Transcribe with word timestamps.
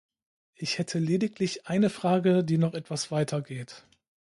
Ich 0.55 0.79
hätte 0.79 0.97
lediglich 0.97 1.67
eine 1.67 1.91
Frage, 1.91 2.43
die 2.43 2.57
noch 2.57 2.73
etwas 2.73 3.11
weiter 3.11 3.43
geht. 3.43 3.85